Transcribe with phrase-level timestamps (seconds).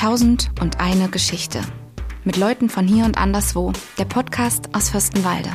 [0.00, 1.60] Tausend und eine Geschichte.
[2.24, 3.70] Mit Leuten von hier und anderswo.
[3.98, 5.50] Der Podcast aus Fürstenwalde.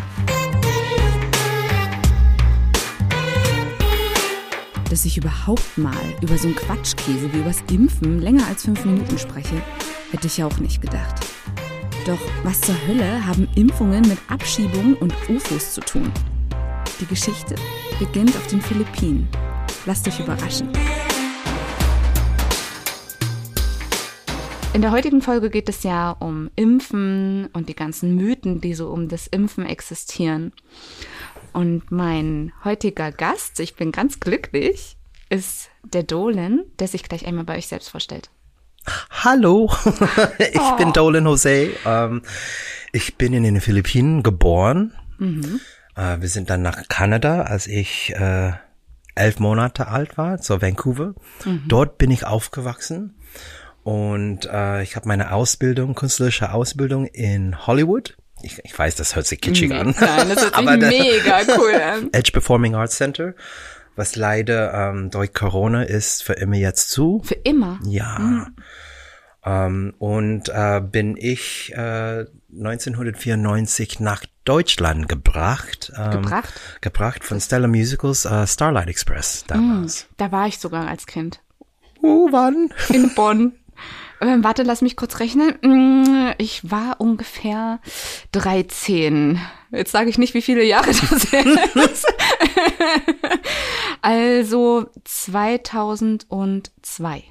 [4.87, 9.17] Dass ich überhaupt mal über so einen Quatschkäse wie übers Impfen länger als fünf Minuten
[9.17, 9.59] spreche,
[10.11, 11.25] hätte ich auch nicht gedacht.
[12.05, 16.11] Doch was zur Hölle haben Impfungen mit Abschiebungen und UFOs zu tun?
[17.01, 17.55] Die Geschichte
[17.97, 19.27] beginnt auf den Philippinen.
[19.87, 20.69] Lasst euch überraschen.
[24.75, 28.89] In der heutigen Folge geht es ja um Impfen und die ganzen Mythen, die so
[28.89, 30.51] um das Impfen existieren.
[31.53, 34.97] Und mein heutiger Gast, ich bin ganz glücklich,
[35.29, 38.29] ist der Dolan, der sich gleich einmal bei euch selbst vorstellt.
[39.11, 39.71] Hallo,
[40.39, 40.75] ich Oh.
[40.75, 41.69] bin Dolan Jose.
[41.85, 42.21] Ähm,
[42.91, 44.93] ich bin in den Philippinen geboren.
[45.19, 45.61] Mhm.
[45.95, 48.51] Äh, wir sind dann nach Kanada, als ich äh,
[49.15, 51.15] elf Monate alt war, zur Vancouver.
[51.45, 51.63] Mhm.
[51.69, 53.15] Dort bin ich aufgewachsen
[53.85, 58.17] und äh, ich habe meine Ausbildung, künstlerische Ausbildung in Hollywood.
[58.41, 59.93] Ich, ich weiß, das hört sich kitschig an.
[59.99, 62.09] Nein, das hört sich mega cool an.
[62.11, 63.35] Edge Performing Arts Center,
[63.95, 67.21] was leider ähm, durch Corona ist für immer jetzt zu.
[67.23, 67.79] Für immer.
[67.85, 68.47] Ja.
[69.45, 72.25] Ähm, und äh, bin ich äh,
[72.57, 75.93] 1994 nach Deutschland gebracht.
[75.95, 76.59] Ähm, Gebracht?
[76.81, 80.07] Gebracht von Stella Musicals äh, Starlight Express damals.
[80.17, 81.41] Da war ich sogar als Kind.
[82.01, 82.73] Oh, wann?
[82.89, 83.53] In Bonn.
[84.25, 85.53] Ähm, warte, lass mich kurz rechnen.
[85.61, 87.79] Mm, Ich war ungefähr
[88.31, 89.39] 13.
[89.71, 91.27] Jetzt sage ich nicht, wie viele Jahre das ist.
[94.01, 97.23] also 2002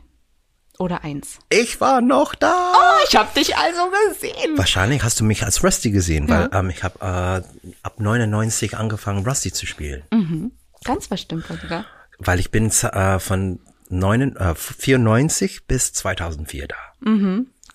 [0.78, 1.39] oder eins.
[1.50, 2.72] Ich war noch da.
[3.09, 4.56] Ich habe dich also gesehen.
[4.56, 7.42] Wahrscheinlich hast du mich als Rusty gesehen, weil ähm, ich habe äh,
[7.83, 10.53] ab 99 angefangen, Rusty zu spielen.
[10.84, 11.87] Ganz bestimmt sogar.
[12.19, 13.59] Weil ich bin äh, von
[13.98, 16.77] 9, äh, 94 bis 2004 da.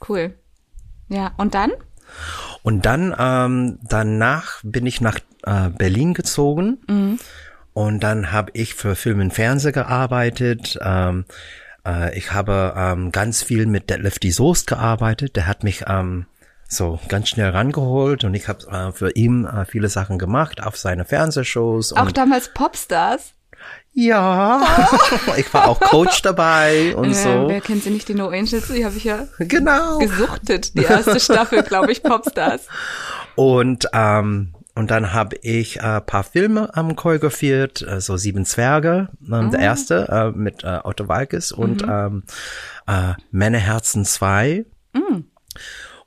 [0.08, 0.34] Cool.
[1.10, 1.72] Ja, und dann?
[2.64, 6.80] Und dann ähm, danach bin ich nach äh, Berlin gezogen
[7.74, 10.78] und dann habe ich für Film und Fernsehen gearbeitet.
[10.82, 11.26] Ähm,
[11.86, 15.36] äh, ich habe ähm, ganz viel mit Detlef die Soest gearbeitet.
[15.36, 16.26] Der hat mich ähm,
[16.68, 20.78] so ganz schnell rangeholt und ich habe äh, für ihn äh, viele Sachen gemacht auf
[20.78, 21.94] seine Fernsehshows.
[21.94, 23.34] Auch damals Popstars.
[23.94, 24.62] Ja,
[25.38, 27.46] ich war auch Coach dabei und Äh, so.
[27.50, 28.68] wer kennt sie nicht, die No Angels?
[28.68, 29.98] Die habe ich ja Genau.
[29.98, 30.76] gesuchtet.
[30.78, 32.68] Die erste Staffel, glaube ich, Popstars.
[33.36, 39.10] Und ähm, und dann habe ich äh, paar Filme ähm, choreografiert, äh, so Sieben Zwerge,
[39.30, 42.24] ähm, der erste äh, mit äh, Otto Walkes und ähm,
[42.88, 44.66] äh, Männerherzen 2.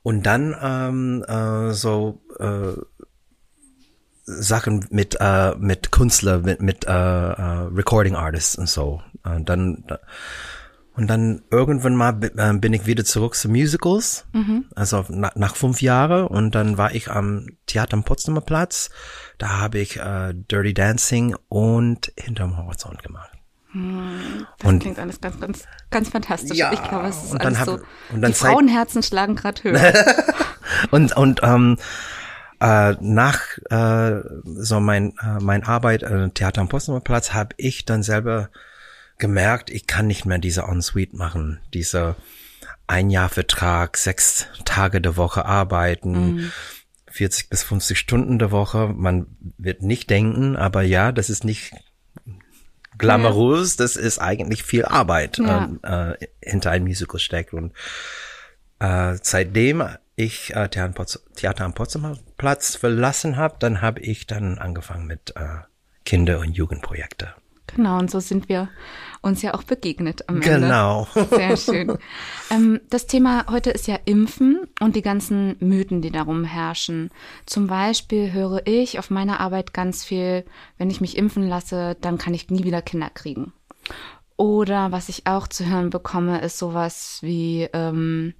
[0.01, 2.73] Und dann ähm, äh, so äh,
[4.25, 9.01] Sachen mit äh, mit Künstler, mit mit äh, äh, Recording Artists und so.
[9.25, 9.83] Äh, dann
[10.95, 14.25] und dann irgendwann mal äh, bin ich wieder zurück zu Musicals,
[14.75, 18.91] also na, nach fünf Jahren und dann war ich am Theater am Potsdamer Platz.
[19.39, 23.31] Da habe ich äh, Dirty Dancing und Hinterm Horizont gemacht.
[23.73, 26.55] Das Und- klingt alles ganz, ganz, ganz fantastisch.
[26.59, 27.79] Ja, ich glaube, es ist und dann alles hab- so.
[28.13, 29.93] und dann die Frauenherzen schlagen gerade höher.
[30.91, 31.77] Und und ähm,
[32.63, 37.83] äh, nach äh, so mein äh, mein Arbeit äh, Theater am Potsdamer Platz habe ich
[37.83, 38.49] dann selber
[39.17, 42.15] gemerkt, ich kann nicht mehr diese Ensuite machen, diese
[42.87, 46.51] ein Jahr Vertrag, sechs Tage der Woche arbeiten,
[47.11, 48.87] 40 bis 50 Stunden der Woche.
[48.95, 51.73] Man wird nicht denken, aber ja, das ist nicht
[52.97, 55.65] glamourös, das ist eigentlich viel Arbeit Ja.
[55.65, 57.73] ähm, äh, hinter einem Musical steckt und
[58.79, 59.83] äh, seitdem
[60.15, 65.07] ich äh, Theater, am Theater am Potsdamer Platz verlassen habe, dann habe ich dann angefangen
[65.07, 65.59] mit äh,
[66.05, 67.33] Kinder- und Jugendprojekte.
[67.67, 68.69] genau, und so sind wir
[69.21, 70.67] uns ja auch begegnet am Ende.
[70.67, 71.07] Genau.
[71.29, 71.97] Sehr schön.
[72.51, 77.09] ähm, das Thema heute ist ja Impfen und die ganzen Mythen, die darum herrschen.
[77.45, 80.45] Zum Beispiel höre ich auf meiner Arbeit ganz viel,
[80.77, 83.53] wenn ich mich impfen lasse, dann kann ich nie wieder Kinder kriegen.
[84.35, 88.33] Oder was ich auch zu hören bekomme, ist sowas wie, ähm,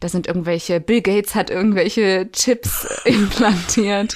[0.00, 4.14] da sind irgendwelche, Bill Gates hat irgendwelche Chips implantiert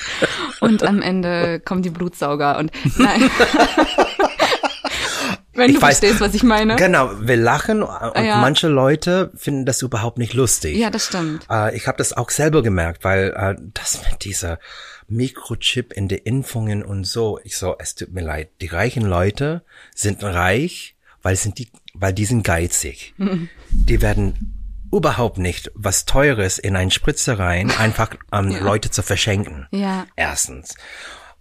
[0.60, 3.30] und am Ende kommen die Blutsauger und nein.
[5.52, 6.76] Wenn Ich du weiß- verstehst, was ich meine.
[6.76, 8.36] Genau, wir lachen und Ja.
[8.40, 10.76] manche Leute finden das überhaupt nicht lustig.
[10.76, 11.44] Ja, das stimmt.
[11.50, 14.58] Äh, ich habe das auch selber gemerkt, weil äh, das mit dieser
[15.08, 19.62] Mikrochip in den Impfungen und so, ich so, es tut mir leid, die reichen Leute
[19.94, 23.12] sind reich, weil sind die, weil die sind geizig.
[23.70, 24.54] Die werden
[24.92, 29.66] überhaupt nicht was Teures in ein Spritzer rein, einfach an Leute zu verschenken.
[29.70, 30.06] Ja.
[30.16, 30.74] Erstens.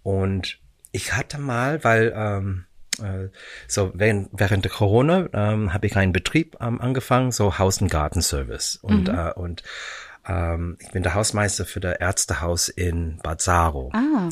[0.02, 0.58] Und
[0.92, 2.64] ich hatte mal, weil ähm,
[3.00, 3.28] äh,
[3.66, 7.90] so während, während der Corona ähm, habe ich einen Betrieb ähm, angefangen, so Haus- und
[7.90, 8.76] Gartenservice.
[8.82, 9.18] Und, mhm.
[9.18, 9.62] äh, und
[10.26, 13.90] ähm, ich bin der Hausmeister für das Ärztehaus in Bad Saro.
[13.92, 14.28] Ah.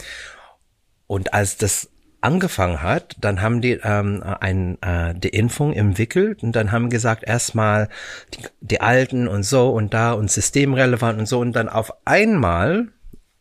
[1.06, 1.88] Und als das
[2.20, 7.24] angefangen hat, dann haben die ähm, ein, äh, die Impfung entwickelt und dann haben gesagt,
[7.24, 7.88] erstmal
[8.34, 12.88] die, die Alten und so und da und systemrelevant und so und dann auf einmal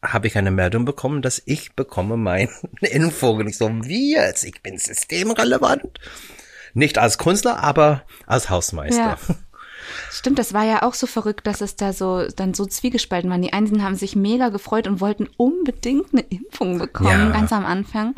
[0.03, 2.49] habe ich eine Meldung bekommen, dass ich bekomme meine
[2.81, 3.37] Impfung.
[3.37, 4.43] Und ich so, wie jetzt?
[4.43, 5.99] Ich bin systemrelevant?
[6.73, 9.17] Nicht als Künstler, aber als Hausmeister.
[9.27, 9.35] Ja.
[10.11, 13.41] Stimmt, das war ja auch so verrückt, dass es da so dann so zwiegespalten waren.
[13.41, 17.29] Die einen haben sich mega gefreut und wollten unbedingt eine Impfung bekommen, ja.
[17.29, 18.13] ganz am Anfang.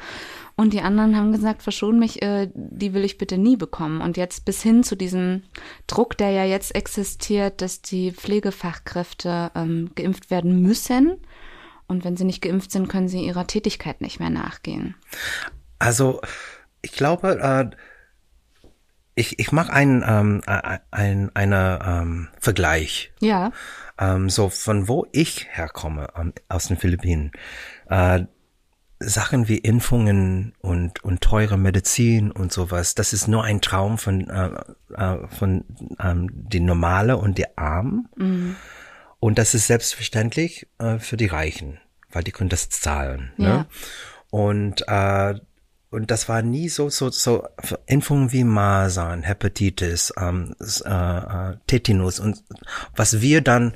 [0.60, 4.02] Und die anderen haben gesagt, verschon mich, äh, die will ich bitte nie bekommen.
[4.02, 5.44] Und jetzt bis hin zu diesem
[5.88, 11.16] Druck, der ja jetzt existiert, dass die Pflegefachkräfte ähm, geimpft werden müssen.
[11.88, 14.96] Und wenn sie nicht geimpft sind, können sie ihrer Tätigkeit nicht mehr nachgehen.
[15.80, 16.20] Also,
[16.82, 17.76] ich glaube, äh,
[19.16, 20.42] ich, ich mache einen, ähm,
[20.92, 23.14] ein, eine ähm, Vergleich.
[23.22, 23.54] Ja.
[23.98, 27.32] Ähm, so von wo ich herkomme, ähm, aus den Philippinen.
[27.90, 28.26] Äh,
[29.00, 34.30] Sachen wie Impfungen und, und teure Medizin und sowas, das ist nur ein Traum von,
[34.30, 34.50] äh,
[34.94, 35.64] äh, von
[36.00, 38.10] ähm, die Normale und die Armen.
[38.18, 38.56] Mhm.
[39.20, 41.80] Und das ist selbstverständlich äh, für die Reichen,
[42.12, 43.32] weil die können das zahlen.
[43.38, 43.48] Ne?
[43.48, 43.58] Ja.
[43.58, 43.66] Ne?
[44.32, 45.40] Und, äh,
[45.92, 47.48] und das war nie so, so, so
[47.86, 52.44] Impfungen wie Masern, Hepatitis, ähm, äh, äh, Tetanus und
[52.96, 53.76] was wir dann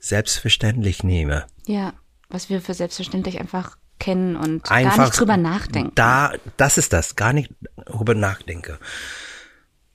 [0.00, 1.42] selbstverständlich nehmen.
[1.66, 1.94] Ja,
[2.28, 5.92] was wir für selbstverständlich einfach kennen und Einfach gar nicht drüber nachdenken.
[5.94, 7.52] Da, das ist das, gar nicht
[7.86, 8.78] drüber nachdenke.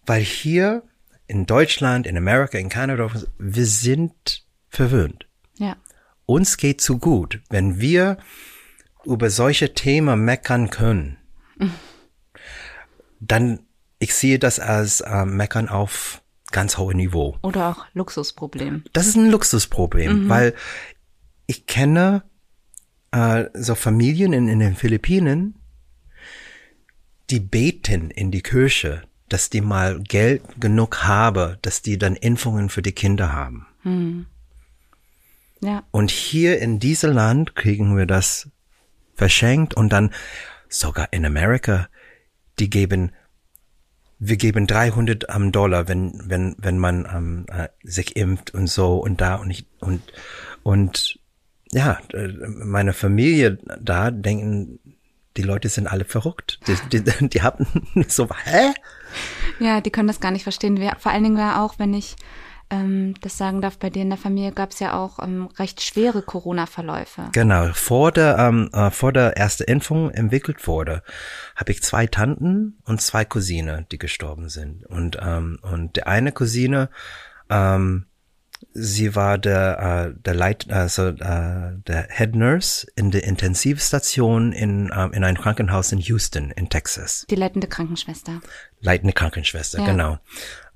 [0.06, 0.84] Weil hier
[1.28, 5.28] in Deutschland, in Amerika, in Kanada, wir sind verwöhnt.
[5.58, 5.76] Ja.
[6.26, 8.18] Uns geht zu gut, wenn wir
[9.06, 11.18] über solche Themen meckern können.
[13.20, 13.60] Dann,
[14.00, 16.22] ich sehe das als äh, Meckern auf
[16.52, 17.38] ganz hohem Niveau.
[17.42, 18.84] Oder auch Luxusproblem.
[18.94, 20.30] Das ist ein Luxusproblem, mhm.
[20.30, 20.56] weil
[21.48, 22.24] ich kenne
[23.12, 25.56] äh, so Familien in, in den Philippinen,
[27.30, 32.70] die beten in die Kirche, dass die mal Geld genug habe, dass die dann Impfungen
[32.70, 33.68] für die Kinder haben.
[33.84, 34.26] Hm.
[35.62, 35.84] Ja.
[35.92, 38.50] Und hier in diesem Land kriegen wir das
[39.16, 40.12] verschenkt und dann
[40.70, 41.90] sogar in Amerika,
[42.60, 43.12] die geben,
[44.20, 48.98] wir geben 300 am Dollar, wenn, wenn, wenn man ähm, äh, sich impft und so
[48.98, 50.02] und da und ich, und,
[50.64, 51.20] und
[51.72, 54.80] ja, äh, meine Familie da denken,
[55.38, 56.60] die Leute sind alle verrückt.
[56.68, 57.66] Die, die, die haben
[58.08, 58.74] so, hä?
[59.60, 60.78] Ja, die können das gar nicht verstehen.
[61.00, 62.16] Vor allen Dingen war auch, wenn ich
[62.72, 65.82] ähm, das sagen darf, bei dir in der Familie gab es ja auch ähm, recht
[65.82, 67.30] schwere Corona-Verläufe.
[67.34, 71.02] Genau, vor der, ähm, äh, vor der erste Impfung entwickelt wurde,
[71.56, 74.86] habe ich zwei Tanten und zwei Cousine, die gestorben sind.
[74.86, 76.90] Und, ähm, und der eine Cousine,
[77.50, 78.06] ähm,
[78.74, 84.90] Sie war der, äh, der Leit, also äh, der Head Nurse in der Intensivstation in,
[84.90, 87.26] äh, in einem Krankenhaus in Houston in Texas.
[87.30, 88.42] Die leitende Krankenschwester.
[88.82, 89.86] Leitende Krankenschwester, ja.
[89.86, 90.20] genau.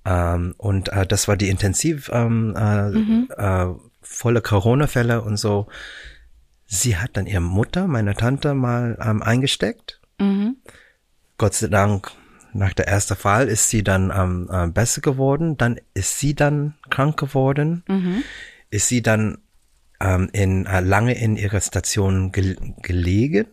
[0.06, 3.30] Ähm, und äh, das war die Intensiv ähm, äh, mhm.
[3.38, 3.68] äh,
[4.02, 5.68] volle Corona-Fälle und so.
[6.66, 10.02] Sie hat dann ihre Mutter, meine Tante, mal ähm, eingesteckt.
[10.20, 10.58] Mhm.
[11.38, 12.12] Gott sei Dank
[12.54, 16.76] nach der ersten Fall ist sie dann ähm, äh, besser geworden, dann ist sie dann
[16.90, 18.24] krank geworden, mhm.
[18.70, 19.40] ist sie dann
[20.00, 23.48] ähm, in, äh, lange in ihrer Station ge gelegen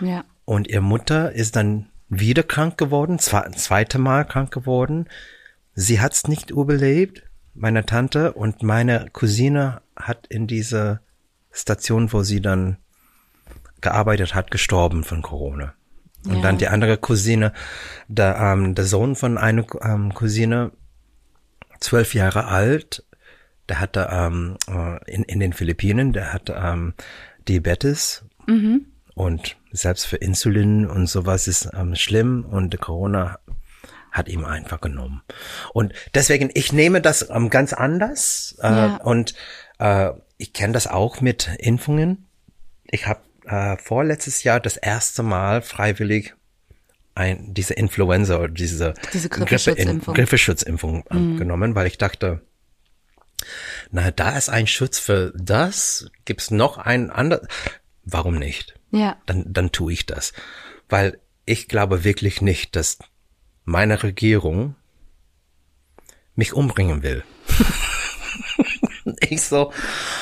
[0.00, 0.24] ja.
[0.44, 5.08] und ihre Mutter ist dann wieder krank geworden, zwei, zweite Mal krank geworden.
[5.74, 11.00] Sie hat's nicht überlebt, meine Tante und meine Cousine hat in dieser
[11.50, 12.76] Station, wo sie dann
[13.80, 15.74] gearbeitet hat, gestorben von Corona.
[16.26, 16.42] Und ja.
[16.42, 17.52] dann die andere Cousine,
[18.08, 20.72] der, ähm, der Sohn von einer ähm, Cousine,
[21.80, 23.04] zwölf Jahre alt,
[23.68, 26.94] der hatte ähm, äh, in, in den Philippinen, der hat ähm,
[27.48, 28.86] Diabetes mhm.
[29.14, 33.38] und selbst für Insulin und sowas ist ähm, schlimm und Corona
[34.10, 35.22] hat ihm einfach genommen.
[35.74, 38.96] Und deswegen, ich nehme das ähm, ganz anders äh, ja.
[38.96, 39.34] und
[39.78, 42.26] äh, ich kenne das auch mit Impfungen.
[42.84, 46.34] Ich habe äh, vorletztes Jahr das erste Mal freiwillig
[47.14, 51.36] ein, diese Influenza oder diese, diese Grippeschutzimpfung, ähm, mhm.
[51.38, 52.42] genommen, weil ich dachte,
[53.90, 57.48] na, da ist ein Schutz für das, gibt's noch einen anderen,
[58.04, 58.78] warum nicht?
[58.90, 59.16] Ja.
[59.26, 60.32] Dann, dann tue ich das.
[60.88, 62.98] Weil ich glaube wirklich nicht, dass
[63.64, 64.76] meine Regierung
[66.34, 67.24] mich umbringen will.
[69.20, 69.72] ich so.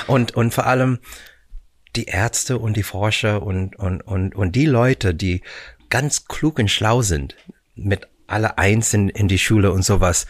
[0.07, 0.99] Und, und vor allem,
[1.97, 5.43] die Ärzte und die Forscher und, und, und, und die Leute, die
[5.91, 7.37] ganz klug und schlau sind,
[7.75, 10.27] mit alle eins in, in die Schule und sowas,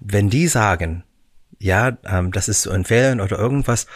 [0.00, 1.04] wenn die sagen,
[1.58, 3.86] ja, ähm, das ist zu empfehlen oder irgendwas,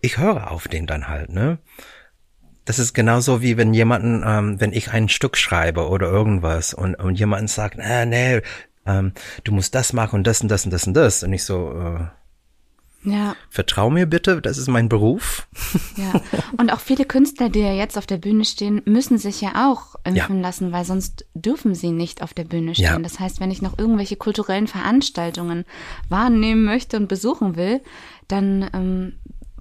[0.00, 1.58] ich höre auf den dann halt, ne?
[2.64, 6.94] Das ist genauso wie wenn jemanden, ähm, wenn ich ein Stück schreibe oder irgendwas und,
[6.94, 8.42] und jemand sagt, äh, nee,
[8.86, 9.12] ähm,
[9.44, 11.22] du musst das machen und das und das und das und das.
[11.22, 12.06] Und ich so, äh,
[13.02, 15.48] Ja, vertrau mir bitte, das ist mein Beruf.
[15.96, 16.20] ja.
[16.58, 19.96] Und auch viele Künstler, die ja jetzt auf der Bühne stehen, müssen sich ja auch
[20.04, 22.84] impfen lassen, weil sonst dürfen sie nicht auf der Bühne stehen.
[22.84, 22.98] Ja.
[22.98, 25.64] Das heißt, wenn ich noch irgendwelche kulturellen Veranstaltungen
[26.10, 27.80] wahrnehmen möchte und besuchen will,
[28.28, 29.14] dann ähm,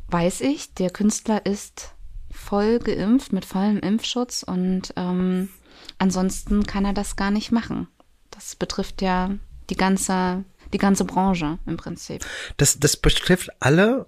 [0.09, 1.93] weiß ich, der Künstler ist
[2.31, 5.49] voll geimpft mit vollem Impfschutz und ähm,
[5.97, 7.87] ansonsten kann er das gar nicht machen.
[8.31, 9.31] Das betrifft ja
[9.69, 12.25] die ganze, die ganze Branche im Prinzip.
[12.57, 14.05] Das, das betrifft alle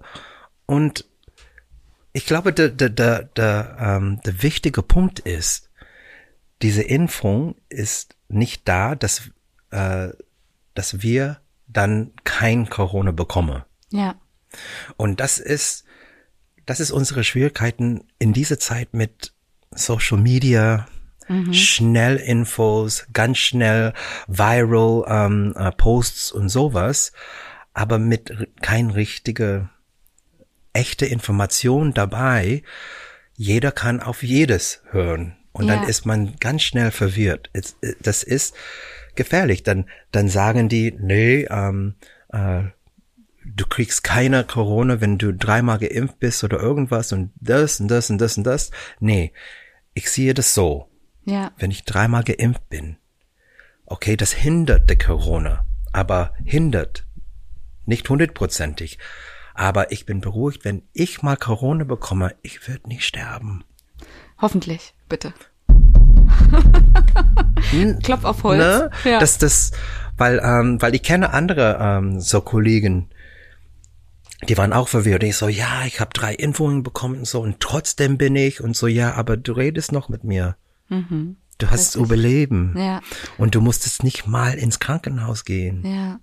[0.66, 1.06] und
[2.12, 5.70] ich glaube, der, der, der, der, ähm, der wichtige Punkt ist,
[6.60, 9.30] diese Impfung ist nicht da, dass,
[9.70, 10.10] äh,
[10.74, 13.62] dass wir dann kein Corona bekommen.
[13.90, 14.14] Ja,
[14.96, 15.84] Und das ist,
[16.66, 19.32] das ist unsere Schwierigkeiten in dieser Zeit mit
[19.70, 20.86] Social Media,
[21.52, 23.92] schnell Infos, ganz schnell
[24.26, 27.12] viral ähm, äh, Posts und sowas,
[27.74, 29.68] aber mit kein richtige
[30.72, 32.62] echte Information dabei.
[33.36, 35.76] Jeder kann auf jedes hören und Ja.
[35.76, 37.50] dann ist man ganz schnell verwirrt.
[37.52, 37.62] Äh,
[38.00, 38.54] Das ist
[39.14, 39.62] gefährlich.
[39.62, 41.94] Dann, dann sagen die, nee, ähm,
[42.32, 42.62] äh,
[43.44, 48.08] du kriegst keine Corona, wenn du dreimal geimpft bist oder irgendwas und das und das
[48.10, 48.70] und das und das.
[49.00, 49.32] Nee,
[49.94, 50.88] ich sehe das so.
[51.24, 52.96] Ja, Wenn ich dreimal geimpft bin,
[53.86, 57.06] okay, das hindert die Corona, aber hindert
[57.86, 58.98] nicht hundertprozentig.
[59.54, 63.64] Aber ich bin beruhigt, wenn ich mal Corona bekomme, ich werde nicht sterben.
[64.40, 65.32] hoffentlich, bitte.
[68.02, 68.58] Klopf auf Holz.
[68.58, 68.90] Ne?
[69.04, 69.20] Ja.
[69.20, 69.72] Das, das,
[70.16, 73.10] weil, ähm, weil ich kenne andere ähm, so Kollegen,
[74.48, 75.22] die waren auch verwirrt.
[75.22, 78.76] Ich so, ja, ich habe drei Impfungen bekommen und so und trotzdem bin ich und
[78.76, 80.56] so, ja, aber du redest noch mit mir.
[81.58, 82.72] Du hast Überleben.
[82.72, 82.78] Mhm.
[82.78, 83.00] Ja.
[83.38, 85.84] Und du musstest nicht mal ins Krankenhaus gehen.
[85.86, 86.20] Ja.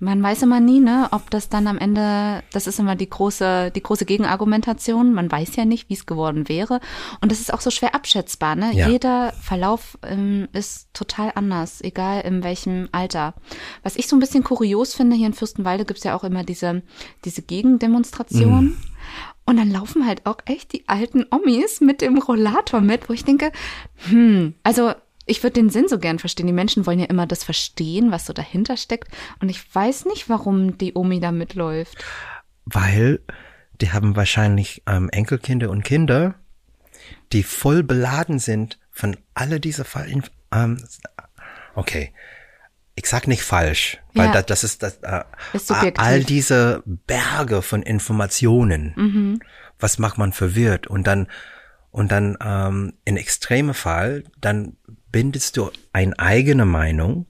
[0.00, 3.72] Man weiß immer nie, ne, ob das dann am Ende, das ist immer die große,
[3.72, 5.12] die große Gegenargumentation.
[5.12, 6.78] Man weiß ja nicht, wie es geworden wäre.
[7.20, 8.72] Und das ist auch so schwer abschätzbar, ne?
[8.74, 8.88] Ja.
[8.88, 13.34] Jeder Verlauf ähm, ist total anders, egal in welchem Alter.
[13.82, 16.82] Was ich so ein bisschen kurios finde, hier in Fürstenwalde gibt's ja auch immer diese,
[17.24, 18.66] diese Gegendemonstration.
[18.66, 18.76] Mhm.
[19.48, 23.24] Und dann laufen halt auch echt die alten Omis mit dem Rollator mit, wo ich
[23.24, 23.50] denke,
[23.94, 24.92] hm, also
[25.24, 26.46] ich würde den Sinn so gern verstehen.
[26.46, 29.08] Die Menschen wollen ja immer das verstehen, was so dahinter steckt.
[29.40, 31.96] Und ich weiß nicht, warum die Omi da mitläuft.
[32.66, 33.20] Weil
[33.80, 36.34] die haben wahrscheinlich ähm, Enkelkinder und Kinder,
[37.32, 40.24] die voll beladen sind von alle diese Fall.
[40.52, 40.84] Ähm,
[41.74, 42.12] okay,
[42.98, 44.32] ich sag nicht falsch, weil Ja.
[44.32, 49.40] das, das ist das äh, Ist all diese Berge von Informationen.
[49.78, 51.28] Was macht man verwirrt und dann
[51.90, 54.76] und dann ähm, in extreme Fall dann
[55.10, 57.26] bindest du eine eigene Meinung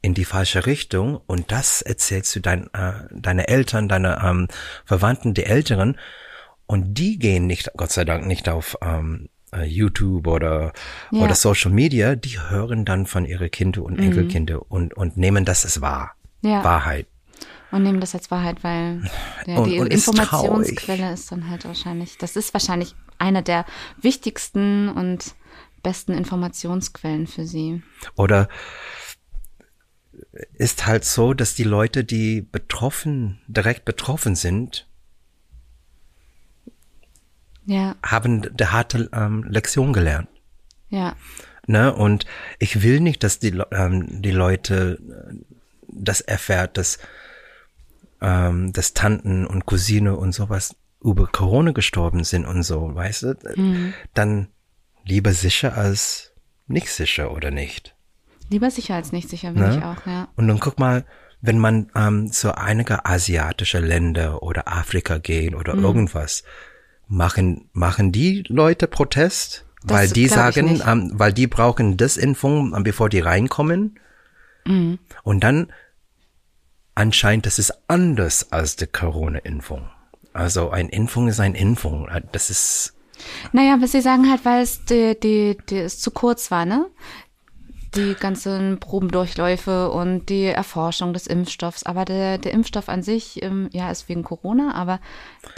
[0.00, 4.48] in die falsche Richtung und das erzählst du dein, äh, deine Eltern, deine ähm,
[4.86, 5.98] Verwandten, die Älteren
[6.66, 10.72] und die gehen nicht, Gott sei Dank, nicht auf ähm, äh, YouTube oder,
[11.10, 11.22] Ja.
[11.24, 15.64] oder Social Media, die hören dann von ihre Kinder und Enkelkinder und, und nehmen das
[15.64, 16.14] als wahr.
[16.40, 16.64] Ja.
[16.64, 17.06] Wahrheit.
[17.70, 19.02] Und nehmen das als Wahrheit, weil
[19.46, 23.64] ja, Und- die und ist Informationsquelle ist dann halt wahrscheinlich, das ist wahrscheinlich eine der
[24.00, 25.34] wichtigsten und
[25.82, 27.82] besten Informationsquellen für sie.
[28.16, 28.48] Oder
[30.54, 34.86] ist halt so, dass die Leute, die betroffen, direkt betroffen sind,
[37.64, 40.28] Ja, haben der harte ähm, Lektion gelernt.
[40.88, 41.14] ja,
[41.68, 41.94] Ne?
[41.94, 42.26] Und
[42.58, 44.98] ich will nicht, dass die, ähm, die Leute
[45.30, 45.34] äh,
[45.86, 46.98] das erfährt, dass,
[48.20, 53.92] ähm, dass Tanten und Cousine und sowas über Corona gestorben sind und so, weißt du?
[54.14, 54.48] Dann
[55.04, 56.32] lieber sicher als
[56.66, 57.94] nicht sicher oder nicht.
[58.50, 59.76] lieber sicher als nicht sicher, bin Ne?
[59.76, 60.28] ich auch, ja.
[60.36, 61.04] Und dann guck mal,
[61.40, 65.84] wenn man ähm, zu einiger asiatische Länder oder Afrika geht oder Mhm.
[65.84, 66.42] irgendwas,
[67.12, 72.82] machen machen die Leute Protest, Das weil die sagen, ähm, weil die brauchen Desimpfung, ähm,
[72.82, 73.98] bevor die reinkommen.
[74.64, 74.98] Mhm.
[75.22, 75.72] Und dann
[76.94, 79.88] anscheinend, das ist anders als die Corona-Impfung.
[80.32, 82.08] Also ein Impfung ist ein Impfung.
[82.32, 82.94] Das ist
[83.52, 86.86] Naja, was sie sagen halt, weil es die, die, die es zu kurz war, ne?
[87.94, 91.82] Die ganzen Probendurchläufe und die Erforschung des Impfstoffs.
[91.84, 95.00] Aber der, der Impfstoff an sich, ähm, ja, ist wegen Corona, aber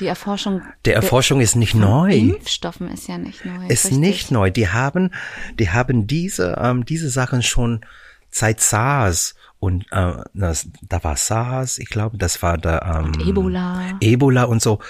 [0.01, 0.63] die Erforschung.
[0.85, 2.13] Der Erforschung der, ist nicht neu.
[2.13, 3.67] Impfstoffen ist ja nicht neu.
[3.69, 3.99] Ist richtig.
[3.99, 4.51] nicht neu.
[4.51, 5.13] Die haben,
[5.59, 7.85] die haben diese, ähm, diese Sachen schon
[8.31, 13.97] seit SARS und äh, das, da war SARS, ich glaube, das war da ähm, Ebola.
[14.01, 14.81] Ebola und so.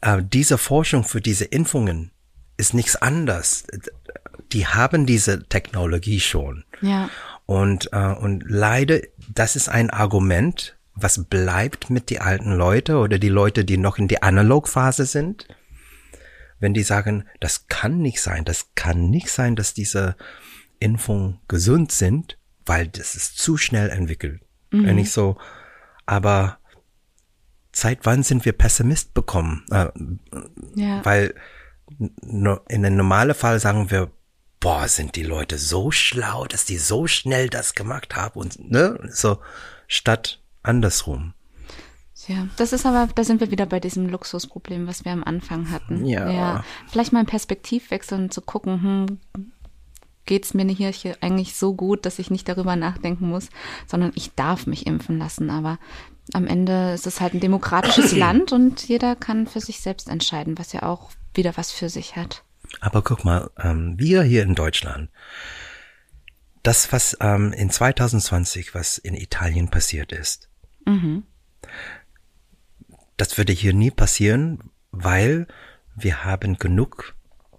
[0.00, 2.12] Äh, diese Forschung für diese Impfungen
[2.56, 3.66] ist nichts anderes.
[4.54, 6.64] Die haben diese Technologie schon.
[6.80, 7.10] Ja.
[7.46, 13.18] Und, äh, und leider, das ist ein Argument, was bleibt mit die alten Leute oder
[13.18, 15.48] die Leute, die noch in die Analogphase sind.
[16.60, 20.16] Wenn die sagen, das kann nicht sein, das kann nicht sein, dass diese
[20.78, 24.40] Impfungen gesund sind, weil das ist zu schnell entwickelt.
[24.70, 24.86] Mhm.
[24.86, 25.36] Wenn ich so,
[26.06, 26.58] aber
[27.72, 29.64] seit wann sind wir Pessimist bekommen?
[29.70, 29.88] Äh,
[30.76, 31.04] ja.
[31.04, 31.34] Weil
[31.98, 34.10] in einem normalen Fall sagen wir,
[34.64, 38.98] boah, sind die Leute so schlau, dass die so schnell das gemacht haben und ne,
[39.10, 39.36] so
[39.88, 41.34] statt andersrum.
[42.28, 45.70] Ja, das ist aber, da sind wir wieder bei diesem Luxusproblem, was wir am Anfang
[45.70, 46.06] hatten.
[46.06, 46.30] Ja.
[46.30, 46.64] ja.
[46.88, 49.50] Vielleicht mal einen Perspektivwechsel und zu gucken, hm,
[50.24, 53.50] geht's mir hier eigentlich so gut, dass ich nicht darüber nachdenken muss,
[53.86, 55.50] sondern ich darf mich impfen lassen.
[55.50, 55.78] Aber
[56.32, 60.56] am Ende ist es halt ein demokratisches Land und jeder kann für sich selbst entscheiden,
[60.56, 62.42] was ja auch wieder was für sich hat.
[62.80, 65.10] Aber guck mal, ähm, wir hier in Deutschland,
[66.62, 70.48] das, was ähm, in 2020, was in Italien passiert ist,
[70.86, 71.24] mhm.
[73.16, 75.46] das würde hier nie passieren, weil
[75.94, 77.14] wir haben genug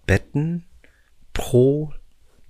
[0.06, 0.66] Betten
[1.34, 1.94] pro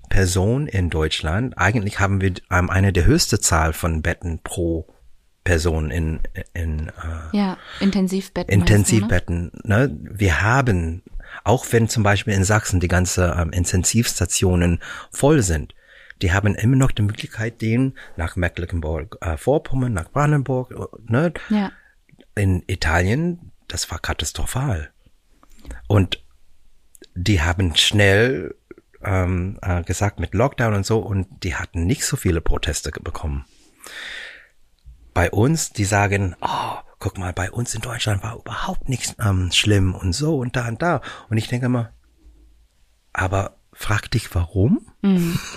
[0.09, 1.57] Person in Deutschland.
[1.57, 4.87] Eigentlich haben wir ähm, eine der höchste Zahl von Betten pro
[5.43, 6.19] Person in,
[6.53, 8.51] in äh, ja, Intensivbetten.
[8.51, 9.51] Intensivbetten.
[9.63, 9.87] Ne?
[9.87, 9.99] ne?
[10.01, 11.03] Wir haben,
[11.43, 15.75] auch wenn zum Beispiel in Sachsen die ganze ähm, Intensivstationen voll sind,
[16.21, 21.33] die haben immer noch die Möglichkeit, den nach Mecklenburg-Vorpommern, äh, nach Brandenburg, äh, ne?
[21.49, 21.71] Ja.
[22.35, 24.91] In Italien, das war katastrophal.
[25.87, 26.23] Und
[27.15, 28.55] die haben schnell
[29.03, 33.45] ähm, äh, gesagt mit Lockdown und so und die hatten nicht so viele Proteste bekommen.
[35.13, 39.51] Bei uns, die sagen, oh, guck mal, bei uns in Deutschland war überhaupt nichts ähm,
[39.51, 41.01] schlimm und so und da und da.
[41.29, 41.91] Und ich denke immer,
[43.13, 44.85] aber frag dich warum?
[45.01, 45.39] Mhm.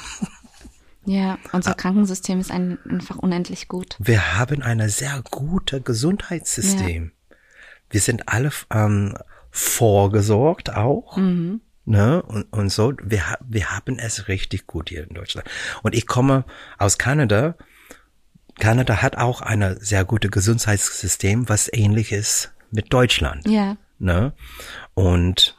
[1.04, 3.96] Ja, unser Krankensystem ist ein, einfach unendlich gut.
[3.98, 7.12] Wir haben ein sehr gutes Gesundheitssystem.
[7.30, 7.36] Ja.
[7.88, 9.16] Wir sind alle ähm,
[9.50, 11.16] vorgesorgt auch.
[11.16, 12.92] Mhm ne, und, und so.
[13.02, 15.48] Wir, wir haben es richtig gut hier in Deutschland.
[15.82, 16.44] Und ich komme
[16.76, 17.56] aus Kanada.
[18.58, 23.46] Kanada hat auch ein sehr gutes Gesundheitssystem, was ähnlich ist mit Deutschland.
[23.48, 23.76] Ja.
[23.98, 24.32] Ne?
[24.94, 25.56] Und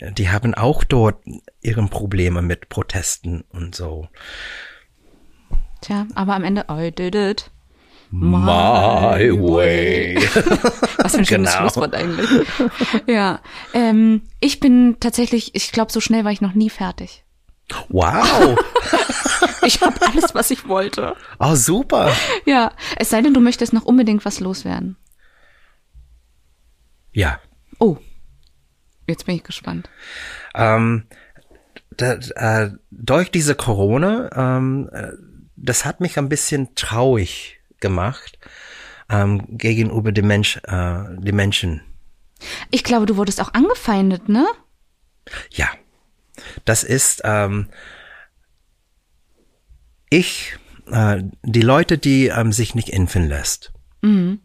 [0.00, 1.22] die haben auch dort
[1.60, 4.08] ihre Probleme mit Protesten und so.
[5.80, 7.50] Tja, aber am Ende, I did it.
[8.10, 10.16] My, way.
[10.98, 11.50] Was für ein schönes genau.
[11.50, 12.28] Schlusswort eigentlich.
[13.06, 13.40] Ja,
[13.74, 17.24] ähm, ich bin tatsächlich, ich glaube, so schnell war ich noch nie fertig.
[17.88, 18.58] Wow.
[19.64, 21.16] ich habe alles, was ich wollte.
[21.38, 22.12] Oh, super.
[22.46, 24.96] Ja, es sei denn, du möchtest noch unbedingt was loswerden.
[27.12, 27.40] Ja.
[27.78, 27.96] Oh,
[29.06, 29.88] jetzt bin ich gespannt.
[30.54, 31.06] Ähm,
[31.96, 35.12] da, äh, durch diese Corona, ähm, äh,
[35.56, 38.38] das hat mich ein bisschen traurig gemacht
[39.10, 41.82] ähm, gegenüber dem Mensch, äh, den Menschen.
[42.70, 44.46] Ich glaube, du wurdest auch angefeindet, ne?
[45.50, 45.68] Ja,
[46.64, 47.68] das ist ähm,
[50.10, 50.56] ich,
[50.90, 53.72] äh, die Leute, die ähm, sich nicht impfen lässt.
[54.02, 54.40] Mhm.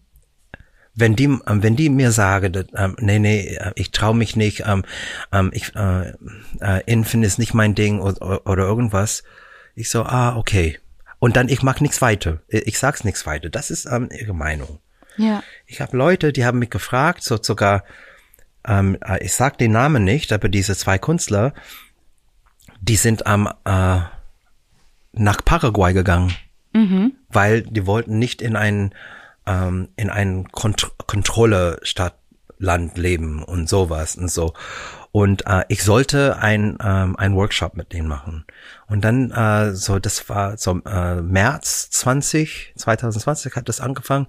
[0.96, 4.64] Wenn die, ähm, wenn die mir sagen, ähm, nee, nee, äh, ich traue mich nicht,
[4.68, 4.84] ähm,
[5.32, 6.14] ähm, ich, äh,
[6.60, 9.24] äh, impfen ist nicht mein Ding oder, oder irgendwas,
[9.76, 10.80] ich so, ah, okay.
[11.18, 12.42] Und dann, ich mach nichts weiter.
[12.48, 13.50] Ich sag's nichts weiter.
[13.50, 14.80] Das ist ähm, ihre Meinung.
[15.18, 15.42] Ja.
[15.66, 17.86] Ich habe Leute, die haben mich gefragt, so sogar,
[18.68, 21.54] ähm, äh, ich sag den Namen nicht, aber diese zwei Künstler,
[22.90, 24.00] die sind am äh,
[25.14, 26.34] nach Paraguay gegangen,
[26.74, 27.14] mhm.
[27.30, 28.94] weil die wollten nicht in ein
[29.46, 34.54] ähm, in ein Kont Kontrolle Stadtland leben und sowas und so.
[35.12, 38.46] Und äh, ich sollte ein, ähm, ein Workshop mit denen machen.
[38.88, 44.26] Und dann, äh, so, das war so äh, März 20, 2020 hat das angefangen.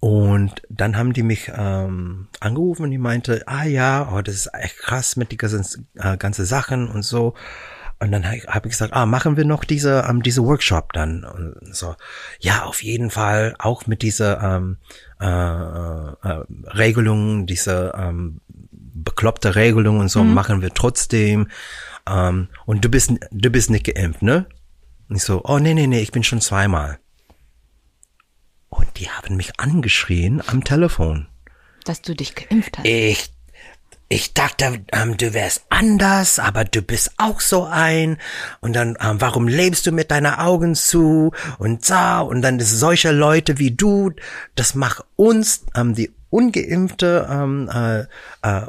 [0.00, 4.54] Und dann haben die mich ähm, angerufen und die meinte, ah ja, oh, das ist
[4.54, 7.34] echt krass mit die ganzen, äh, ganze Sachen und so.
[8.02, 11.22] Und dann habe ich gesagt, ah, machen wir noch diese, ähm, diese Workshop dann.
[11.24, 11.96] Und so,
[12.38, 14.78] ja, auf jeden Fall, auch mit dieser ähm,
[15.20, 20.32] äh, äh, Regelung, diese ähm, bekloppte Regelung und so mhm.
[20.32, 21.48] machen wir trotzdem.
[22.08, 24.46] Ähm, und du bist, du bist nicht geimpft, ne?
[25.10, 26.99] Und ich so, oh nee, nee, nee, ich bin schon zweimal.
[28.70, 31.26] Und die haben mich angeschrien am Telefon.
[31.84, 32.86] Dass du dich geimpft hast.
[32.86, 33.32] Ich,
[34.08, 38.18] ich dachte, ähm, du wärst anders, aber du bist auch so ein.
[38.60, 41.32] Und dann, ähm, warum lebst du mit deinen Augen zu?
[41.58, 44.12] Und so, und dann ist solche Leute wie du,
[44.54, 48.00] das macht uns, ähm, die Ungeimpfte, ähm, äh,
[48.42, 48.66] äh,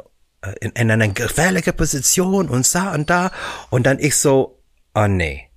[0.60, 3.30] in, in einer gefährlichen Position und so und da.
[3.70, 4.58] Und dann ich so,
[4.94, 5.48] oh nee.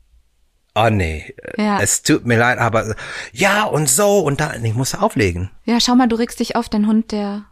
[0.76, 1.80] Oh nee, Ja.
[1.80, 2.96] es tut mir leid, aber
[3.32, 5.50] ja und so und da, ich muss auflegen.
[5.64, 7.46] Ja, schau mal, du regst dich auf, dein Hund, der,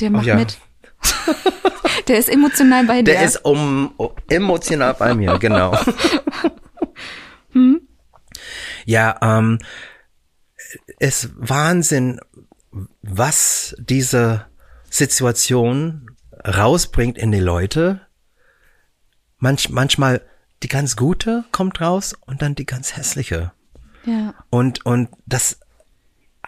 [0.00, 0.36] der macht ja.
[0.36, 0.58] mit.
[2.08, 3.14] der ist emotional bei dir.
[3.14, 5.76] Der ist um, um, emotional bei mir, genau.
[8.84, 9.58] Ja, ähm,
[10.98, 12.20] es Wahnsinn,
[13.02, 14.46] was diese
[14.88, 16.10] Situation
[16.46, 18.00] rausbringt in die Leute.
[19.38, 20.22] Manch, manchmal
[20.62, 23.52] die ganz gute kommt raus und dann die ganz hässliche.
[24.04, 24.34] ja.
[24.50, 25.60] Und, und das